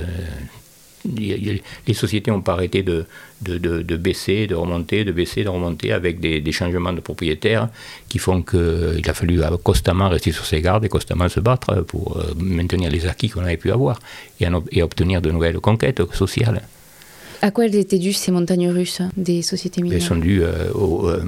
[1.15, 3.05] les sociétés n'ont pas arrêté de,
[3.41, 7.69] de, baisser, de remonter, de baisser, de remonter avec des, changements de propriétaires
[8.09, 12.17] qui font qu'il a fallu constamment rester sur ses gardes et constamment se battre pour
[12.17, 13.99] euh, maintenir les acquis qu'on avait pu avoir
[14.39, 16.61] et obtenir de nouvelles conquêtes sociales.
[17.41, 20.71] À quoi elles étaient dues ces montagnes russes des sociétés minières Elles sont dues euh,
[20.75, 21.23] euh,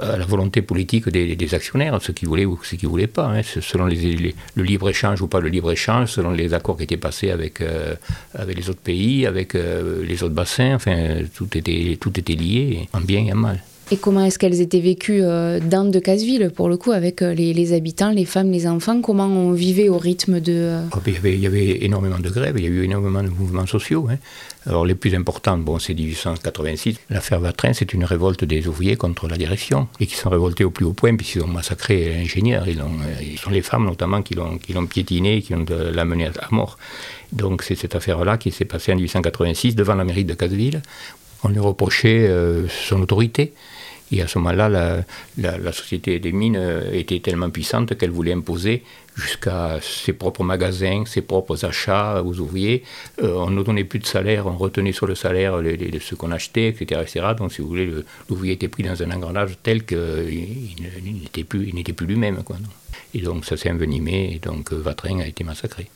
[0.00, 3.26] à la volonté politique des, actionnaires, ceux qui voulaient ou ceux qui ne voulaient pas,
[3.26, 3.42] hein.
[3.42, 7.60] selon les, le libre-échange ou pas le libre-échange, selon les accords qui étaient passés avec,
[7.60, 7.94] euh,
[8.34, 13.00] avec les autres pays, avec les autres bassins, enfin, tout était, tout était lié, en
[13.00, 13.62] bien et en mal.
[13.92, 17.34] Et comment est-ce qu'elles étaient vécues euh, dans de Casseville, pour le coup, avec euh,
[17.34, 19.02] les, habitants, les femmes, les enfants?
[19.02, 20.54] Comment on vivait au rythme de...
[20.54, 23.66] Euh, oh, il, y avait, énormément de grèves, il y a eu énormément de mouvements
[23.66, 24.08] sociaux.
[24.10, 24.16] Hein.
[24.64, 27.00] Alors les plus importants, bon, c'est 1886.
[27.10, 30.70] L'affaire Vatrin, c'est une révolte des ouvriers contre la direction, et qui sont révoltés au
[30.70, 32.64] plus haut point, puisqu'ils ont massacré l'ingénieur.
[32.66, 36.78] Ils, sont les femmes notamment qui l'ont piétiné, qui ont l'amené à mort.
[37.30, 40.80] Donc c'est cette affaire-là qui s'est passée en 1886 devant la mairie de Casseville.
[41.44, 42.30] On lui reprochait
[42.88, 43.52] son autorité.
[44.12, 44.68] Et à ce moment-là,
[45.38, 48.84] la, société des mines euh, était tellement puissante qu'elle voulait imposer
[49.16, 52.82] jusqu'à ses propres magasins, ses propres achats aux ouvriers.
[53.22, 55.54] Euh, on ne donnait plus de salaire, on retenait sur le salaire
[56.00, 57.00] ce qu'on achetait, etc..
[57.38, 57.90] Donc, si vous voulez,
[58.28, 59.98] l'ouvrier était pris dans un engrenage tel qu'il
[61.02, 62.42] n'était plus, plus lui-même.
[63.14, 65.88] Et donc, ça s'est envenimé, et donc Vatrin a été massacré.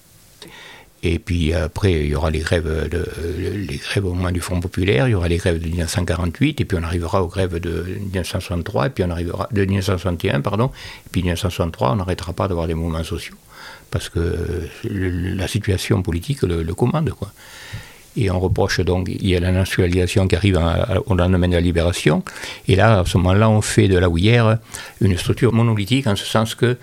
[1.03, 3.07] Et puis après, il y aura les grèves, de,
[3.55, 6.65] les grèves au moment du Front populaire, il y aura les grèves de 1948, et
[6.65, 10.71] puis on arrivera aux grèves de 1963, et puis on arrivera de 1961, pardon,
[11.07, 13.37] et puis 1963, on n'arrêtera pas d'avoir des mouvements sociaux,
[13.91, 14.37] parce que
[14.85, 17.31] la situation politique le, commande, quoi.
[18.19, 20.59] Et on reproche donc, il y a la nationalisation qui arrive
[21.05, 22.25] au lendemain de la libération,
[22.67, 24.57] et là, à ce moment-là, on fait de la houillère
[25.03, 26.79] une structure monolithique, en ce sens que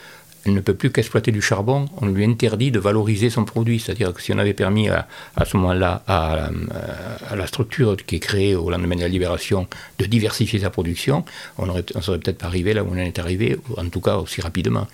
[0.45, 3.79] elle ne peut plus qu'exploiter du charbon, on lui interdit de valoriser son produit.
[3.79, 5.07] C'est-à-dire que si on avait permis à,
[5.45, 6.49] ce moment-là à,
[7.35, 9.67] la structure qui est créée au lendemain de la libération
[9.99, 11.23] de diversifier sa production,
[11.57, 14.17] on ne serait peut-être pas arrivé là où on en est arrivé, en tout cas
[14.17, 14.87] aussi rapidement.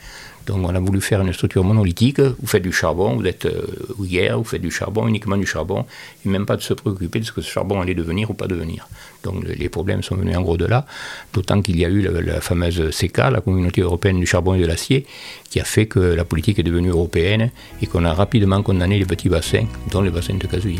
[0.50, 2.20] Donc on a voulu faire une structure monolithique.
[2.20, 3.62] Vous faites du charbon, vous êtes euh,
[3.98, 5.86] vous faites du charbon, uniquement du charbon,
[6.26, 8.48] et même pas de se préoccuper de ce que ce charbon allait devenir ou pas
[8.48, 8.88] devenir.
[9.24, 10.88] Donc les problèmes sont venus en gros de là,
[11.34, 14.66] d'autant qu'il y a eu la, fameuse CECA, la Communauté européenne du charbon et de
[14.66, 15.06] l'acier,
[15.52, 17.52] qui a fait que la politique est devenue européenne
[17.84, 20.80] et qu'on a rapidement condamné les petits bassins, dont les bassins de Casul.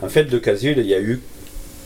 [0.00, 1.20] En fait, de Casul, il y a eu,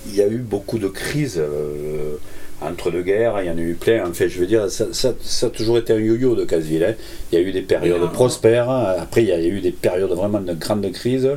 [0.07, 1.39] il y a eu beaucoup de crises.
[1.39, 2.19] Euh,
[2.65, 4.07] entre deux guerres, il y en a eu plein.
[4.07, 6.85] En fait, je veux dire, ça, a toujours été un yo-yo de Casville.
[6.85, 6.95] Hein.
[7.33, 10.41] Il y a eu des périodes prospères, après il y a eu des périodes vraiment
[10.41, 11.29] de grande crise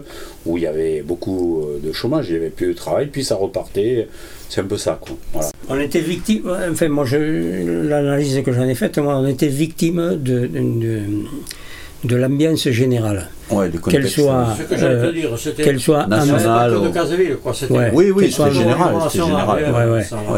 [0.46, 3.24] où il y avait beaucoup euh, de chômage, il n'y avait plus de travail, puis
[3.24, 4.08] ça repartait.
[4.50, 5.42] C'est un peu ça, quoi.
[5.68, 10.48] On était victime, enfin, moi, l'analyse que j'en ai faite, moi, on était victime de
[10.48, 11.02] de
[12.16, 13.30] l'ambiance générale.
[13.90, 15.12] qu'elle soit, euh,
[15.56, 16.76] qu'elle soit nationale,
[17.94, 18.96] oui, oui, c'est général,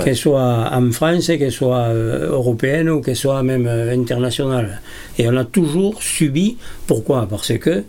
[0.03, 4.81] qu'elle soit en France, qu'elle soit euh, européenne ou qu'elle soit même euh, internationale.
[5.17, 6.57] Et on a toujours subi.
[6.87, 7.27] Pourquoi?
[7.29, 7.83] Parce que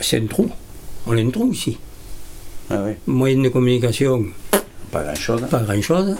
[0.00, 0.48] c'est un trou.
[1.06, 1.78] On est un trou ici.
[2.70, 4.24] Ah, Moyen de communication.
[4.90, 5.42] Pas grand chose.
[5.50, 6.16] Pas grand chose.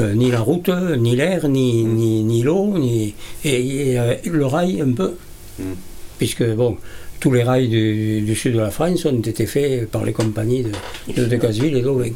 [0.00, 5.14] ni la route, ni l'air, ni, ni, ni l'eau, ni et, le rail un peu.
[5.58, 5.74] Hmm
[6.18, 6.76] puisque bon,
[7.20, 11.24] tous les rails du, sud de la France ont été faits par les compagnies de,
[11.24, 12.12] de, et d'Aulin.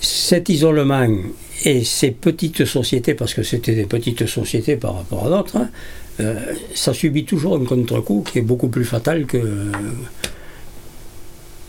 [0.00, 1.06] Cet isolement
[1.64, 5.68] et ces petites sociétés, parce que c'était des petites sociétés par rapport à d'autres, hein,
[6.20, 6.34] euh,
[6.74, 9.38] ça subit toujours un contre-coup qui est beaucoup plus fatal que.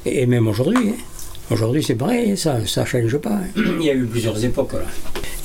[0.06, 0.90] Et même aujourd'hui.
[0.90, 0.96] Hein.
[1.52, 3.30] Aujourd'hui, c'est pareil, ça ne change pas.
[3.30, 3.62] Hein.
[3.80, 4.74] Il y a eu plusieurs époques.
[4.74, 4.86] Là.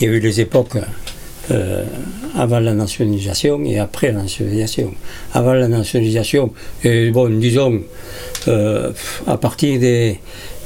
[0.00, 0.76] Il y a eu les époques
[1.50, 1.84] euh,
[2.36, 4.92] avant la nationalisation et après la nationalisation.
[5.32, 6.52] Avant la nationalisation,
[6.84, 7.80] bon, disons,
[8.48, 8.92] euh,
[9.26, 10.18] à partir des,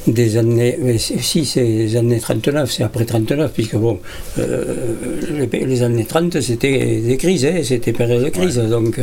[0.09, 4.01] des années, si c'est les années 39, c'est après 39, puisque bon,
[4.39, 4.75] euh,
[5.53, 8.99] les, années 30 c'était des crises, hein, c'était période de crise, donc.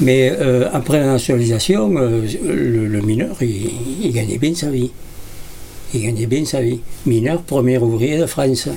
[0.00, 0.32] mais
[0.72, 3.70] après la nationalisation, le, mineur, il,
[4.02, 4.90] il, gagnait bien sa vie.
[5.94, 6.80] Il gagnait bien sa vie.
[7.06, 8.68] Mineur, premier ouvrier de France.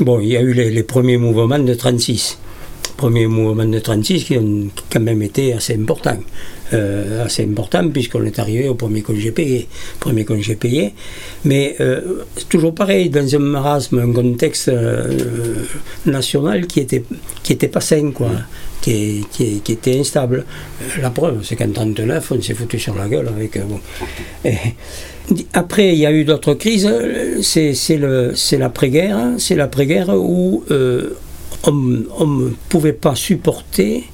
[0.00, 2.38] Bon, il y a eu les, premiers mouvements de 36.
[2.96, 6.18] Premiers mouvements de 36 qui ont quand même été assez importants.
[6.74, 9.68] Euh, assez importants puisqu'on est arrivé au premier congé payé.
[10.00, 10.94] Premier congé payé.
[11.44, 15.64] Mais euh, toujours pareil, dans un marasme, un contexte euh,
[16.06, 17.04] national qui était,
[17.42, 18.30] qui était pas sain, quoi.
[18.80, 19.24] Qui,
[19.68, 20.44] était instable.
[21.00, 23.58] La preuve, c'est qu'en 39, on s'est foutu sur la gueule avec.
[25.52, 26.90] Après, il y a eu d'autres crises.
[27.42, 29.18] C'est l'après-guerre.
[29.38, 31.16] C'est l'après-guerre où euh,
[31.64, 34.04] on ne pouvait pas supporter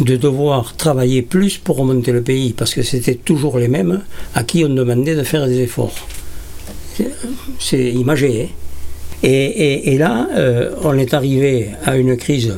[0.00, 4.02] de devoir travailler plus pour remonter le pays, parce que c'était toujours les mêmes
[4.34, 5.94] à qui on demandait de faire des efforts.
[7.58, 8.42] C'est imagé.
[8.42, 8.48] Hein.
[9.22, 12.54] et, et, là, euh, on est arrivé à une crise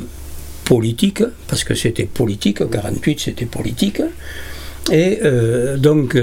[0.64, 4.00] politique, parce que c'était politique, 48 c'était politique,
[4.90, 6.16] et euh, donc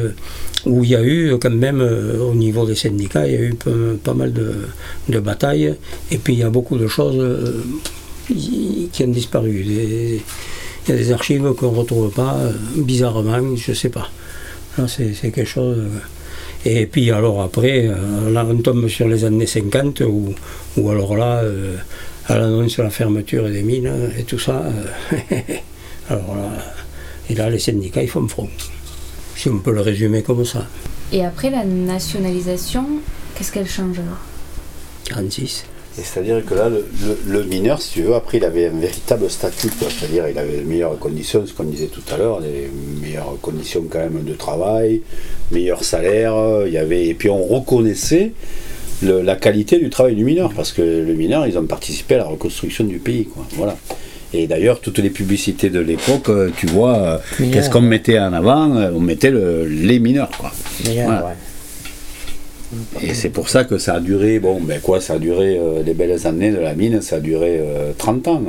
[0.66, 3.42] où il y a eu quand même, euh, au niveau des syndicats, il y a
[3.42, 3.56] eu
[4.04, 5.76] pas, mal de, batailles,
[6.12, 7.64] et puis il y a beaucoup de choses euh,
[8.28, 10.22] qui ont disparu.
[10.88, 14.10] Il y a des archives qu'on ne retrouve pas, euh, bizarrement, je ne sais pas.
[14.88, 15.78] C'est quelque chose.
[16.66, 17.90] Et puis alors après,
[18.30, 20.34] là on tombe sur les années 50, où,
[20.78, 21.44] où alors là,
[22.28, 24.64] à l'annonce de la fermeture des mines et tout ça,
[26.10, 26.52] alors là,
[27.30, 28.48] et là les syndicats ils font front
[29.42, 30.68] si on peut le résumer comme ça.
[31.12, 32.86] Et après la nationalisation,
[33.36, 34.20] qu'est-ce qu'elle change alors?
[35.06, 35.66] 46.
[35.94, 36.70] C'est-à-dire que là,
[37.28, 39.70] le, mineur, si tu veux, après, il avait un véritable statut.
[39.80, 42.70] C'est-à-dire il avait de meilleures conditions, ce qu'on disait tout à l'heure, des
[43.02, 45.02] meilleures conditions quand même de travail,
[45.52, 46.34] meilleur salaire.
[46.66, 48.32] Il y avait, et puis on reconnaissait
[49.02, 52.26] la qualité du travail du mineur, parce que le mineur, ils ont participé à la
[52.26, 53.26] reconstruction du pays.
[53.26, 53.46] Quoi.
[53.56, 53.76] Voilà.
[54.34, 57.18] Et d'ailleurs, toutes les publicités de l'époque, euh, tu vois, euh,
[57.52, 60.52] qu'est-ce qu'on mettait en avant euh, On mettait les mineurs, quoi.
[63.02, 65.94] Et c'est pour ça que ça a duré, bon, ben quoi, ça a duré les
[65.94, 67.62] belles années de la mine, ça a duré
[67.98, 68.42] 30 ans.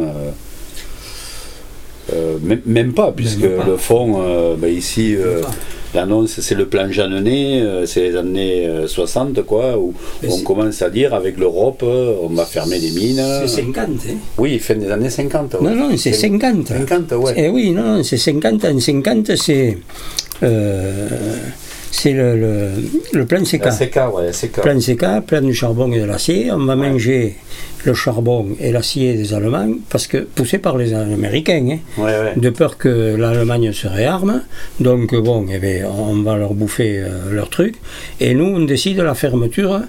[2.66, 5.16] Même, pas, puisque le fond, ben ici,
[5.94, 9.92] L'annonce, c'est le plan Jeannenet, euh, c'est les années 60, euh, quoi, où
[10.26, 13.22] on commence à dire avec l'Europe, euh, on va fermer des mines.
[13.46, 15.60] C'est 50, hein Oui, fin des années 50.
[15.60, 16.68] Non, non, c'est 50.
[16.68, 17.34] 50, ouais.
[17.36, 18.64] Eh oui, non, c'est 50.
[18.64, 19.76] En 50, c'est.
[21.94, 22.70] C'est le, le,
[23.12, 23.66] le plan CK.
[24.16, 24.32] Ouais, la
[25.20, 25.26] CK.
[25.26, 26.50] Plan du charbon et de l'acier.
[26.50, 27.36] On va manger
[27.84, 32.48] le charbon et l'acier des Allemands, parce que poussé par les Américains, hein, Ouais, de
[32.50, 34.42] peur que l'Allemagne se réarme.
[34.80, 37.74] Donc bon, eh bien, on va leur bouffer euh, leur truc.
[38.20, 39.82] Et nous, on décide la fermeture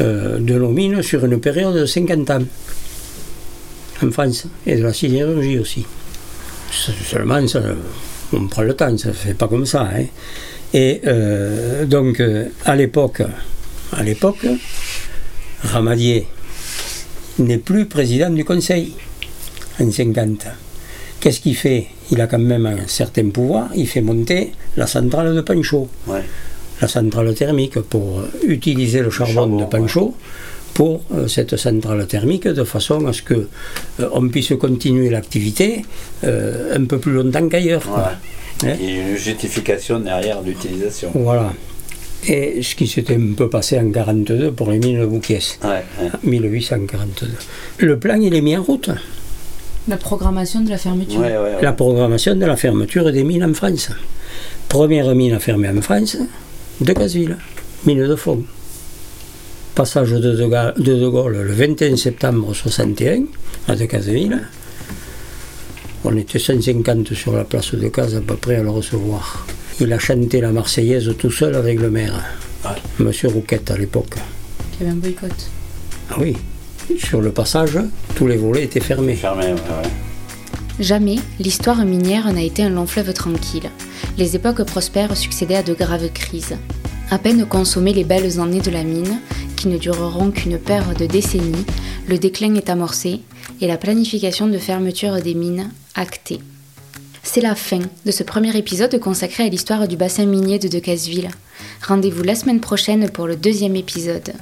[0.00, 2.42] euh, de nos mines sur une période de 50 ans.
[4.02, 4.46] En France.
[4.64, 5.84] Et de la sidérurgie aussi.
[6.70, 7.60] Se- Seulement, ça,
[8.32, 9.88] on prend le temps, ça ne fait pas comme ça.
[9.92, 10.04] hein.
[10.74, 13.22] Et euh, donc, euh, à l'époque,
[13.92, 14.46] à l'époque,
[15.62, 16.26] Ramadier
[17.38, 18.92] n'est plus président du Conseil
[19.80, 20.46] en 50.
[21.20, 21.86] Qu'est-ce qu'il fait?
[22.10, 26.22] Il a quand même un certain pouvoir, il fait monter la centrale de Pancho, Ouais.
[26.80, 30.14] la centrale thermique, pour utiliser le charbon, charbon, de Pancho
[30.74, 35.84] pour euh, cette centrale thermique, de façon à ce que euh, on puisse continuer l'activité
[36.22, 37.88] un peu plus longtemps qu'ailleurs.
[37.88, 38.14] Ouais.
[38.64, 41.10] Hein Il y a une justification derrière l'utilisation.
[41.14, 41.52] Voilà.
[42.26, 45.84] Et ce qui s'était un peu passé en 42 pour les mines de Bouquiès, Ouais,
[46.02, 46.10] ouais.
[46.24, 47.28] 1842.
[47.78, 48.90] Le plan, il est mis en route.
[49.86, 51.20] La programmation de la fermeture.
[51.20, 51.62] Ouais, ouais, ouais.
[51.62, 53.90] la programmation de la fermeture des mines en France.
[54.68, 56.16] Première mine à fermer en France,
[56.80, 57.36] de Gazville,
[57.86, 58.42] mine de fond.
[59.74, 63.22] Passage de De Ga- de De Gaulle le 21 septembre 61
[63.68, 64.40] à De Gazville.
[66.04, 69.46] On était 150 sur la place de Caz à peu près à le recevoir.
[69.80, 72.24] Il a chanté la Marseillaise tout seul avec le maire,
[72.98, 74.14] Monsieur Rouquette à l'époque.
[74.80, 75.50] Il y avait un boycott.
[76.10, 76.36] Ah oui,
[76.98, 77.78] sur le passage,
[78.14, 79.14] tous les volets étaient fermés.
[79.14, 79.90] Fermé, ouais, ouais.
[80.80, 83.68] Jamais l'histoire minière n'a été un long fleuve tranquille.
[84.16, 86.56] Les époques prospères succédaient à de graves crises.
[87.10, 89.18] À peine consommées les belles années de la mine,
[89.56, 91.64] qui ne dureront qu'une paire de décennies,
[92.06, 93.20] le déclin est amorcé
[93.60, 95.70] et la planification de fermeture des mines
[97.22, 101.30] C'est la fin de ce premier épisode consacré à l'histoire du bassin minier de Decazeville.
[101.86, 104.32] Rendez-vous la semaine prochaine pour le deuxième épisode.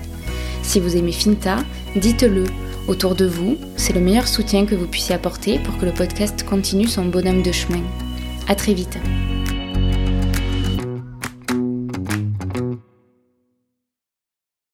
[0.63, 1.59] Si vous aimez Finta,
[1.97, 2.45] dites-le
[2.89, 6.45] autour de vous, c'est le meilleur soutien que vous puissiez apporter pour que le podcast
[6.45, 7.83] continue son bonhomme de chemin.
[8.49, 8.99] À très vite.